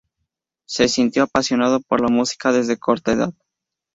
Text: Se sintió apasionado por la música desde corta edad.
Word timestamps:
Se 0.65 0.87
sintió 0.87 1.21
apasionado 1.25 1.79
por 1.79 2.01
la 2.01 2.07
música 2.07 2.51
desde 2.51 2.79
corta 2.79 3.11
edad. 3.11 3.35